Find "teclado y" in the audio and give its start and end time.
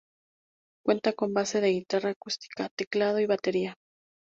2.75-3.27